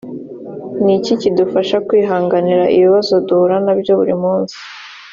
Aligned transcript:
ni 0.83 0.91
iki 0.97 1.13
kidufasha 1.21 1.77
kwihanganira 1.87 2.63
ibibazo 2.77 3.13
duhura 3.27 3.57
na 3.65 3.73
byo 3.79 3.91
buri 3.99 4.15
munsi 4.23 4.57